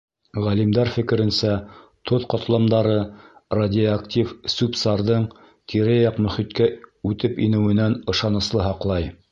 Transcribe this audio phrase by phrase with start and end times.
[0.43, 1.51] Ғалимдар фекеренсә,
[2.11, 2.95] тоҙ ҡатламдары
[3.59, 5.29] радиоактив сүп-сарҙың
[5.75, 6.73] тирә-яҡ мөхиткә
[7.13, 9.13] үтеп инеүенән ышаныслы һаҡлай.